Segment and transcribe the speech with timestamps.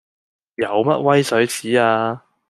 [0.55, 2.25] 有乜威水史啊